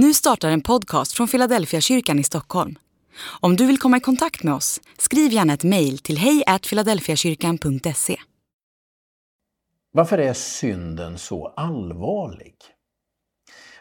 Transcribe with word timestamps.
Nu 0.00 0.14
startar 0.14 0.50
en 0.50 0.60
podcast 0.60 1.12
från 1.12 1.28
Philadelphia 1.28 1.80
kyrkan 1.80 2.18
i 2.18 2.24
Stockholm. 2.24 2.78
Om 3.40 3.56
du 3.56 3.66
vill 3.66 3.78
komma 3.78 3.96
i 3.96 4.00
kontakt 4.00 4.42
med 4.42 4.54
oss, 4.54 4.80
skriv 4.98 5.32
gärna 5.32 5.52
ett 5.52 5.64
mejl 5.64 5.98
till 5.98 6.18
hejfiladelfiakyrkan.se. 6.18 8.16
Varför 9.92 10.18
är 10.18 10.32
synden 10.32 11.18
så 11.18 11.46
allvarlig? 11.46 12.54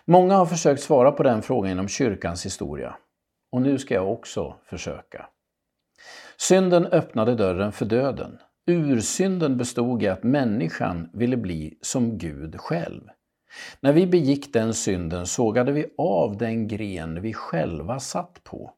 Många 0.06 0.36
har 0.36 0.46
försökt 0.46 0.82
svara 0.82 1.12
på 1.12 1.24
den 1.24 1.42
frågan 1.42 1.72
inom 1.72 1.88
kyrkans 1.88 2.46
historia. 2.46 2.98
Och 3.52 3.62
nu 3.62 3.80
ska 3.80 3.94
jag 3.94 4.12
också 4.12 4.56
försöka. 4.70 5.26
Synden 6.38 6.86
öppnade 6.86 7.36
dörren 7.36 7.72
för 7.72 7.86
döden. 7.86 8.38
Ursynden 8.68 9.58
bestod 9.58 10.04
i 10.04 10.08
att 10.08 10.24
människan 10.24 11.10
ville 11.14 11.38
bli 11.38 11.78
som 11.82 12.18
Gud 12.18 12.60
själv. 12.60 13.02
När 13.80 13.94
vi 13.94 14.08
begick 14.08 14.54
den 14.54 14.74
synden 14.74 15.26
sågade 15.26 15.72
vi 15.72 15.86
av 15.98 16.38
den 16.38 16.68
gren 16.68 17.22
vi 17.22 17.34
själva 17.34 18.00
satt 18.00 18.44
på. 18.44 18.74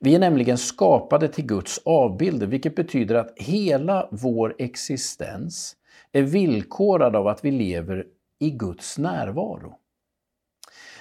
Vi 0.00 0.14
är 0.14 0.18
nämligen 0.18 0.58
skapade 0.58 1.28
till 1.28 1.46
Guds 1.46 1.80
avbilder, 1.84 2.46
vilket 2.46 2.76
betyder 2.76 3.14
att 3.14 3.32
hela 3.36 4.08
vår 4.10 4.54
existens 4.58 5.76
är 6.12 6.22
villkorad 6.22 7.16
av 7.16 7.26
att 7.26 7.44
vi 7.44 7.50
lever 7.50 8.06
i 8.38 8.50
Guds 8.50 8.98
närvaro. 8.98 9.78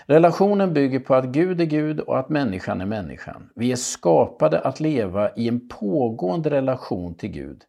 Relationen 0.05 0.73
bygger 0.73 0.99
på 0.99 1.15
att 1.15 1.25
Gud 1.25 1.61
är 1.61 1.65
Gud 1.65 1.99
och 1.99 2.19
att 2.19 2.29
människan 2.29 2.81
är 2.81 2.85
människan. 2.85 3.49
Vi 3.55 3.71
är 3.71 3.75
skapade 3.75 4.59
att 4.59 4.79
leva 4.79 5.35
i 5.35 5.47
en 5.47 5.67
pågående 5.67 6.49
relation 6.49 7.15
till 7.15 7.29
Gud, 7.29 7.63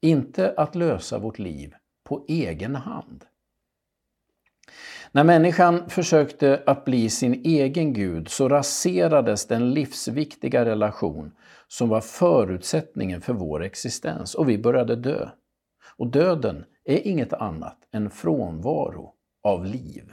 inte 0.00 0.54
att 0.56 0.74
lösa 0.74 1.18
vårt 1.18 1.38
liv 1.38 1.74
på 2.04 2.24
egen 2.28 2.76
hand. 2.76 3.24
När 5.14 5.24
människan 5.24 5.88
försökte 5.88 6.62
att 6.66 6.84
bli 6.84 7.10
sin 7.10 7.42
egen 7.44 7.92
Gud 7.92 8.28
så 8.28 8.48
raserades 8.48 9.46
den 9.46 9.70
livsviktiga 9.70 10.64
relation 10.64 11.32
som 11.68 11.88
var 11.88 12.00
förutsättningen 12.00 13.20
för 13.20 13.32
vår 13.32 13.62
existens 13.62 14.34
och 14.34 14.48
vi 14.48 14.58
började 14.58 14.96
dö. 14.96 15.28
Och 15.96 16.06
döden 16.06 16.64
är 16.84 17.06
inget 17.06 17.32
annat 17.32 17.78
än 17.92 18.10
frånvaro 18.10 19.12
av 19.42 19.64
liv. 19.64 20.12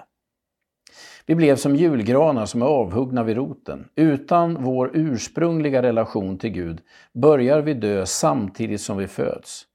Vi 1.25 1.35
blev 1.35 1.55
som 1.55 1.75
julgranar 1.75 2.45
som 2.45 2.61
är 2.61 2.65
avhuggna 2.65 3.23
vid 3.23 3.37
roten. 3.37 3.89
Utan 3.95 4.63
vår 4.63 4.91
ursprungliga 4.93 5.81
relation 5.81 6.37
till 6.37 6.49
Gud 6.49 6.81
börjar 7.13 7.61
vi 7.61 7.73
dö 7.73 8.05
samtidigt 8.05 8.81
som 8.81 8.97
vi 8.97 9.07
föds. 9.07 9.65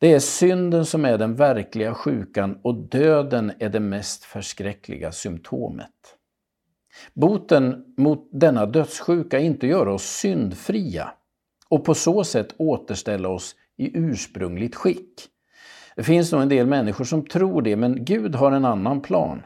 Det 0.00 0.12
är 0.12 0.18
synden 0.18 0.86
som 0.86 1.04
är 1.04 1.18
den 1.18 1.34
verkliga 1.34 1.94
sjukan 1.94 2.58
och 2.62 2.74
döden 2.74 3.52
är 3.58 3.68
det 3.68 3.80
mest 3.80 4.24
förskräckliga 4.24 5.12
symptomet. 5.12 6.18
Boten 7.14 7.84
mot 7.96 8.28
denna 8.32 8.66
dödssjuka 8.66 9.40
är 9.40 9.44
inte 9.44 9.66
att 9.66 9.70
göra 9.70 9.94
oss 9.94 10.04
syndfria 10.04 11.10
och 11.68 11.84
på 11.84 11.94
så 11.94 12.24
sätt 12.24 12.54
återställa 12.58 13.28
oss 13.28 13.54
i 13.76 13.98
ursprungligt 13.98 14.74
skick. 14.74 15.28
Det 15.96 16.02
finns 16.02 16.32
nog 16.32 16.42
en 16.42 16.48
del 16.48 16.66
människor 16.66 17.04
som 17.04 17.26
tror 17.26 17.62
det, 17.62 17.76
men 17.76 18.04
Gud 18.04 18.34
har 18.34 18.52
en 18.52 18.64
annan 18.64 19.00
plan. 19.00 19.42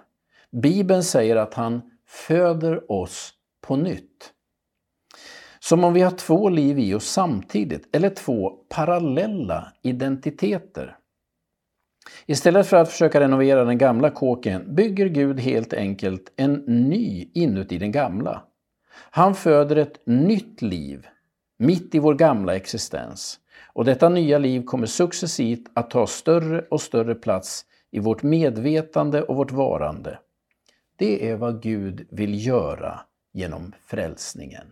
Bibeln 0.51 1.03
säger 1.03 1.37
att 1.37 1.55
han 1.55 1.83
föder 2.07 2.93
oss 2.93 3.35
på 3.61 3.77
nytt. 3.77 4.33
Som 5.63 5.85
om 5.85 5.93
vi 5.93 6.01
har 6.01 6.11
två 6.11 6.49
liv 6.49 6.79
i 6.79 6.95
oss 6.95 7.07
samtidigt, 7.07 7.97
eller 7.97 8.11
två 8.11 8.51
parallella 8.69 9.73
identiteter. 9.83 10.97
Istället 12.27 12.67
för 12.67 12.77
att 12.77 12.91
försöka 12.91 13.21
renovera 13.21 13.65
den 13.65 13.79
gamla 13.79 14.11
kåken 14.11 14.75
bygger 14.75 15.07
Gud 15.07 15.41
helt 15.41 15.73
enkelt 15.73 16.33
en 16.37 16.53
ny 16.67 17.31
inuti 17.35 17.79
den 17.79 17.93
gamla. 17.93 18.43
Han 19.11 19.35
föder 19.35 19.77
ett 19.77 20.07
nytt 20.07 20.63
liv 20.63 21.07
mitt 21.59 21.95
i 21.95 21.99
vår 21.99 22.15
gamla 22.15 22.57
existens. 22.57 23.41
Och 23.73 23.85
detta 23.85 24.09
nya 24.09 24.39
liv 24.39 24.65
kommer 24.65 24.87
successivt 24.87 25.71
att 25.75 25.91
ta 25.91 26.07
större 26.07 26.61
och 26.61 26.81
större 26.81 27.15
plats 27.15 27.65
i 27.91 28.01
vårt 28.01 28.23
medvetande 28.23 29.23
och 29.23 29.37
vårt 29.37 29.53
varande. 29.53 30.19
Det 30.97 31.29
är 31.29 31.37
vad 31.37 31.63
Gud 31.63 32.07
vill 32.11 32.47
göra 32.47 33.01
genom 33.33 33.73
frälsningen. 33.87 34.67